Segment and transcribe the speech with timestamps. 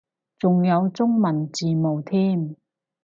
[0.39, 2.55] 仲有中文字幕添